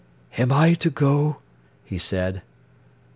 [0.35, 1.37] "Am I to go?"
[1.85, 2.41] he said.